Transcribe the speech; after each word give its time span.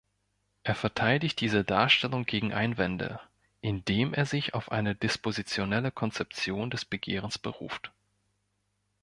Er 0.63 0.73
verteidigt 0.73 1.39
diese 1.41 1.63
Darstellung 1.63 2.25
gegen 2.25 2.51
Einwände, 2.53 3.19
indem 3.61 4.15
er 4.15 4.25
sich 4.25 4.55
auf 4.55 4.71
eine 4.71 4.95
dispositionelle 4.95 5.91
Konzeption 5.91 6.71
des 6.71 6.85
Begehrens 6.85 7.37
beruft. 7.37 7.91